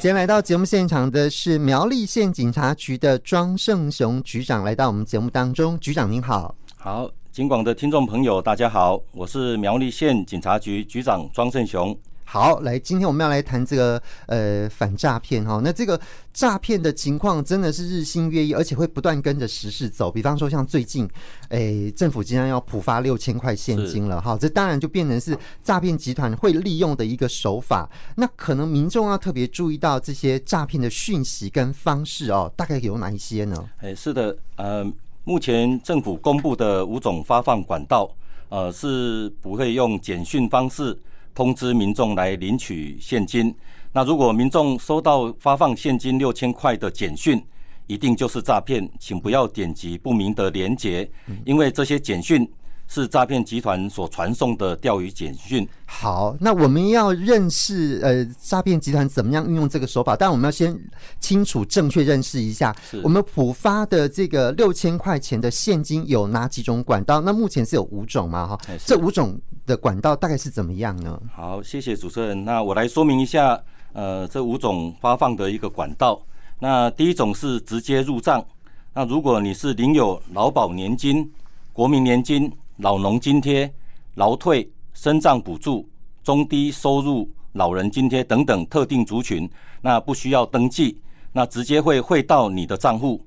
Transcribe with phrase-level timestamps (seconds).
[0.00, 5.76] 今天来到节目现场的是苗栗县警察局的庄胜雄局长，来到我们节目当中。
[5.80, 11.98] 局长您好，好，警广的听众朋友大家好，我是苗栗县警察局局长庄胜雄。
[12.30, 15.62] 好，来，今天我们要来谈这个呃反诈骗哈。
[15.64, 15.98] 那这个
[16.30, 20.12] 诈骗的情况真的是日新月异，而且会不断跟着时事走。
[20.12, 21.08] 比方说，像最近，
[21.48, 25.34] 哎，政府即将要普发六千块现金了哈，这当然就变成是
[25.64, 27.88] 诈骗集团会利用的一个手法。
[28.16, 33.66] 那可能民众要特别注意到这些诈骗的讯息跟方式哦，大概有哪一些呢？
[33.78, 34.86] 哎，是的，呃，
[35.24, 38.14] 目前政府公布的五种发放管道，
[38.50, 40.94] 呃，是不会用简讯方式。
[41.38, 43.54] 通知民众来领取现金。
[43.92, 47.40] 那如果民众收到发放现金六千块的简讯，
[47.86, 51.08] 一定就是诈骗，请不要点击不明的链接，
[51.44, 52.44] 因为这些简讯。
[52.88, 55.68] 是诈骗集团所传送的钓鱼简讯。
[55.84, 60.76] 好，那我们要认识呃诈骗集团怎么样运用这个手法，但我们要先
[61.20, 67.20] 清楚正确认识一下，我们浦发的这个六千块钱的现金有哪几种管道？
[67.20, 68.46] 那目前是有五种嘛？
[68.46, 71.20] 哈，这五种的管道大概是怎么样呢？
[71.34, 72.44] 好，谢谢主持人。
[72.44, 76.20] 那我来说明一下，呃，这五种发放的一个管道。
[76.58, 78.42] 那第一种是直接入账。
[78.94, 81.30] 那如果你是领有劳保年金、
[81.74, 82.50] 国民年金。
[82.78, 83.72] 老农津贴、
[84.14, 85.88] 劳退、身障补助、
[86.22, 91.00] 中低收入老人津贴等等特定族群，那不需要登记，
[91.32, 93.20] 那直接会汇到你的账户。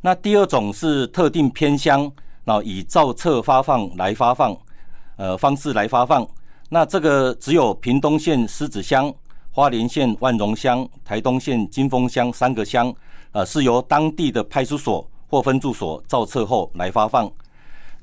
[0.00, 2.10] 那第二种是特定偏乡，
[2.44, 4.56] 那以照册发放来发放，
[5.16, 6.24] 呃方式来发放。
[6.68, 9.12] 那这个只有屏东县狮子乡、
[9.50, 12.94] 花莲县万荣乡、台东县金峰乡三个乡，
[13.32, 17.28] 呃是由当地的派出所或分驻所照册后来发放。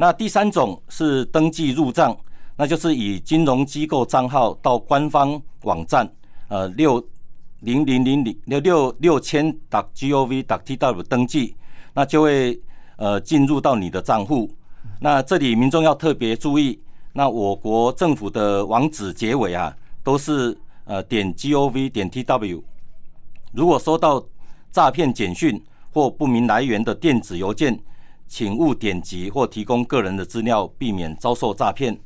[0.02, 2.18] 那第三种是登记入账，
[2.56, 6.12] 那就是以金融机构账号到官方网站，
[6.48, 6.98] 呃六
[7.60, 11.56] 零零零零六六六千 .gov .tw 登记，
[11.94, 12.60] 那就会
[12.96, 14.52] 呃进入到你的账户。
[15.00, 16.80] 那这里民众要特别注意，
[17.14, 19.72] 那我国政府的网址结尾啊
[20.04, 22.64] 都是呃点 .gov 点 .tw。
[23.52, 24.26] 如果收到
[24.72, 25.64] 诈骗简讯
[25.94, 27.80] 或不明来源的电子邮件，
[28.32, 32.00] 请勿点击或提供个人的资料，避免遭受诈骗。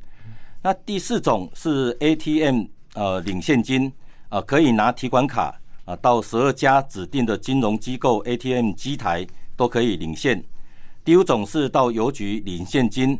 [0.60, 2.64] 那第四种是 ATM
[2.94, 3.92] 呃领现金、
[4.28, 5.54] 呃，可以拿提款卡
[5.84, 10.42] 啊、到十二家指定的金融机构 ATM 机台都可以领现。
[11.04, 13.16] 第五种是到邮局领现金。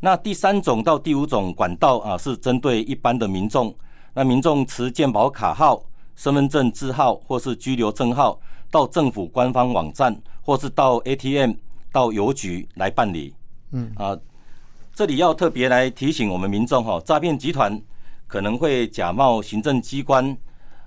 [0.00, 3.76] 那第三种到第五种管道啊、是针对一般的民众。
[4.14, 5.84] 那民众持健保卡号、
[6.16, 11.52] 身份证字号或是居留证号到政府官方网站或是到 ATM。
[11.92, 13.34] 到邮局来办理，
[13.72, 13.92] 嗯。
[13.96, 14.16] 啊，
[14.94, 17.80] 这里要特别来提醒我们民众哈，诈骗集团
[18.26, 20.36] 可能会假冒行政机关，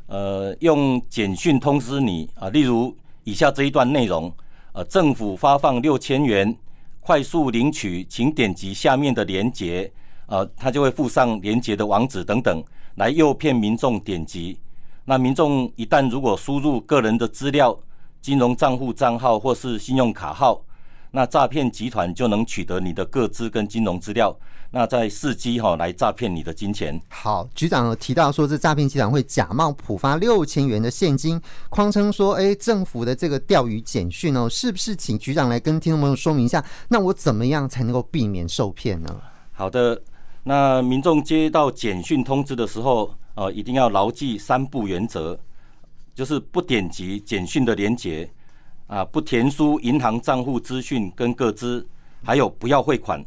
[0.07, 4.33] 呃，用简讯通知你啊，例如以下这一段内容，
[4.73, 6.55] 呃，政府发放六千元，
[6.99, 9.91] 快速领取，请点击下面的链接，
[10.27, 12.63] 呃，他就会附上链接的网址等等，
[12.95, 14.59] 来诱骗民众点击。
[15.05, 17.77] 那民众一旦如果输入个人的资料、
[18.21, 20.61] 金融账户账号或是信用卡号，
[21.11, 24.33] 那诈骗集团就能取得你的个资跟金融资料，
[24.71, 26.97] 那再伺机哈来诈骗你的金钱。
[27.09, 31.39] 好，局长有提到说，这诈骗集团会假冒浦发六千元的现金，
[31.69, 34.95] 谎称说，哎，政府的这个钓鱼简讯哦，是不是？
[34.95, 39.21] 请局长来跟听众朋友说明一下，那我怎么样才能够避免受骗呢？
[39.51, 40.01] 好的，
[40.43, 45.37] 那民众接到简讯通知的时候，呃，一定要牢记三不原则，
[46.15, 48.31] 就是不点击简讯的连结。
[48.91, 51.87] 啊，不填输银行账户资讯跟个资，
[52.21, 53.23] 还有不要汇款，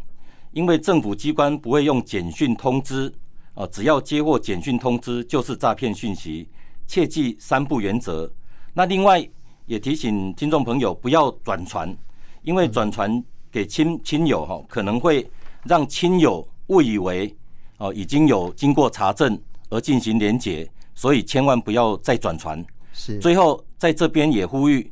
[0.52, 3.10] 因为政府机关不会用简讯通知，
[3.54, 6.47] 啊，只要接获简讯通知就是诈骗讯息，
[6.86, 8.30] 切记三不原则。
[8.75, 9.26] 那另外
[9.64, 11.96] 也提醒听众朋友不要转传，
[12.42, 15.26] 因为转传给亲亲友哈，可能会
[15.62, 17.34] 让亲友误以为
[17.78, 22.62] 哦已经有经过查证而进行连结，所以千万不要再转传。
[22.92, 24.90] 是，最后在这边也呼吁。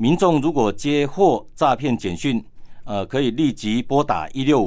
[0.00, 2.42] 民众如果接获诈骗简讯，
[2.84, 4.58] 呃，可以立即拨打一六五。